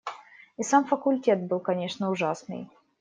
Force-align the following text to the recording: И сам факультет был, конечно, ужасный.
И 0.57 0.63
сам 0.63 0.85
факультет 0.85 1.43
был, 1.45 1.59
конечно, 1.59 2.09
ужасный. 2.09 2.67